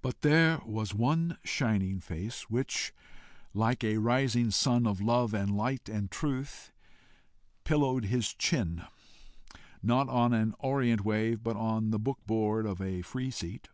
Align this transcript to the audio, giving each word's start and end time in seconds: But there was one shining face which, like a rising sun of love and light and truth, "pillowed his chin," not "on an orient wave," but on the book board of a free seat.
But 0.00 0.20
there 0.20 0.60
was 0.64 0.94
one 0.94 1.38
shining 1.42 1.98
face 1.98 2.42
which, 2.48 2.92
like 3.52 3.82
a 3.82 3.98
rising 3.98 4.52
sun 4.52 4.86
of 4.86 5.00
love 5.00 5.34
and 5.34 5.56
light 5.56 5.88
and 5.88 6.08
truth, 6.08 6.70
"pillowed 7.64 8.04
his 8.04 8.32
chin," 8.32 8.84
not 9.82 10.08
"on 10.08 10.32
an 10.32 10.54
orient 10.60 11.04
wave," 11.04 11.42
but 11.42 11.56
on 11.56 11.90
the 11.90 11.98
book 11.98 12.20
board 12.28 12.64
of 12.64 12.80
a 12.80 13.02
free 13.02 13.32
seat. 13.32 13.66